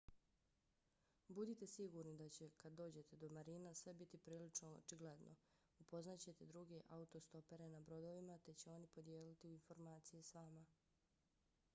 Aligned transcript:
budite 1.29 1.67
sigurni 1.73 2.15
da 2.21 2.29
će 2.37 2.47
kad 2.61 2.73
dođete 2.73 3.15
do 3.23 3.29
marina 3.29 3.73
sve 3.81 3.93
biti 3.99 4.17
prilično 4.17 4.71
očigledno. 4.77 5.35
upoznat 5.79 6.19
ćete 6.19 6.45
druge 6.53 6.81
autostopere 6.89 7.69
na 7.69 7.81
brodovima 7.91 8.39
te 8.45 8.53
će 8.53 8.71
oni 8.71 8.87
podijeliti 8.87 9.51
informacije 9.53 10.23
s 10.23 10.33
vama 10.33 10.65